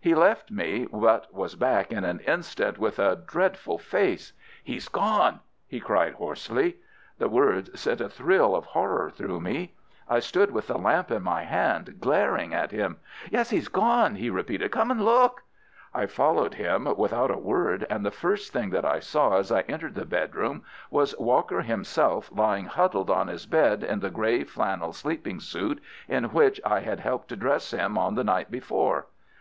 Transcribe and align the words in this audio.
He 0.00 0.14
left 0.14 0.52
me, 0.52 0.86
but 0.92 1.34
was 1.34 1.56
back 1.56 1.90
in 1.90 2.04
an 2.04 2.20
instant 2.20 2.78
with 2.78 3.00
a 3.00 3.16
dreadful 3.16 3.76
face. 3.76 4.32
"He's 4.62 4.88
gone!" 4.88 5.40
he 5.66 5.80
cried 5.80 6.12
hoarsely. 6.14 6.76
The 7.18 7.28
words 7.28 7.80
sent 7.80 8.00
a 8.00 8.08
thrill 8.08 8.54
of 8.54 8.66
horror 8.66 9.10
through 9.10 9.40
me. 9.40 9.74
I 10.08 10.20
stood 10.20 10.52
with 10.52 10.68
the 10.68 10.78
lamp 10.78 11.10
in 11.10 11.24
my 11.24 11.42
hand, 11.42 11.96
glaring 11.98 12.54
at 12.54 12.70
him. 12.70 12.98
"Yes, 13.32 13.50
he's 13.50 13.66
gone!" 13.66 14.14
he 14.14 14.30
repeated. 14.30 14.70
"Come 14.70 14.92
and 14.92 15.04
look!" 15.04 15.42
I 15.92 16.06
followed 16.06 16.54
him 16.54 16.84
without 16.96 17.32
a 17.32 17.36
word, 17.36 17.84
and 17.90 18.06
the 18.06 18.12
first 18.12 18.52
thing 18.52 18.70
that 18.70 18.84
I 18.84 19.00
saw 19.00 19.38
as 19.38 19.50
I 19.50 19.62
entered 19.62 19.96
the 19.96 20.06
bedroom 20.06 20.62
was 20.88 21.18
Walker 21.18 21.62
himself 21.62 22.30
lying 22.30 22.66
huddled 22.66 23.10
on 23.10 23.26
his 23.26 23.44
bed 23.44 23.82
in 23.82 23.98
the 23.98 24.08
grey 24.10 24.44
flannel 24.44 24.92
sleeping 24.92 25.40
suit 25.40 25.82
in 26.06 26.26
which 26.26 26.60
I 26.64 26.78
had 26.78 27.00
helped 27.00 27.26
to 27.30 27.36
dress 27.36 27.72
him 27.72 27.98
on 27.98 28.14
the 28.14 28.22
night 28.22 28.52
before. 28.52 29.08